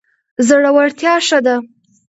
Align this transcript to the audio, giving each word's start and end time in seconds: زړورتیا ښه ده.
زړورتیا 0.47 1.13
ښه 1.27 1.39
ده. 1.45 1.55